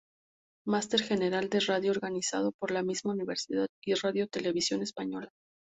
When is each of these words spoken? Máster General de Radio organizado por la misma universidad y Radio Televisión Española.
Máster 0.65 1.01
General 1.09 1.47
de 1.49 1.59
Radio 1.61 1.91
organizado 1.91 2.53
por 2.53 2.71
la 2.71 2.81
misma 2.81 3.11
universidad 3.13 3.67
y 3.83 3.93
Radio 3.93 4.27
Televisión 4.27 4.81
Española. 4.81 5.29